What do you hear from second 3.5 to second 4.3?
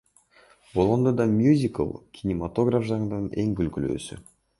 күлкүлүүсү.